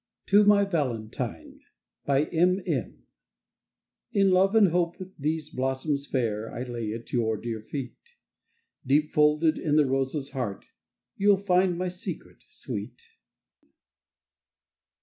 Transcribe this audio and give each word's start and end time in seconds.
TO 0.25 0.43
MY 0.43 0.65
VALENTINE. 0.65 1.59
BY 2.05 2.23
M. 2.23 2.59
M. 2.65 3.03
In 4.13 4.31
love 4.31 4.55
and 4.55 4.69
hope 4.69 4.95
These 5.19 5.51
blossoms 5.51 6.07
fair 6.07 6.51
I 6.51 6.63
lay 6.63 6.91
at 6.93 7.13
your 7.13 7.37
dear 7.37 7.61
feet! 7.61 7.99
Deep 8.83 9.11
folded 9.11 9.59
In 9.59 9.75
the 9.75 9.85
rose's 9.85 10.31
heart 10.31 10.65
You'll 11.17 11.37
find 11.37 11.77
my 11.77 11.89
secret, 11.89 12.37
sweet! 12.49 12.99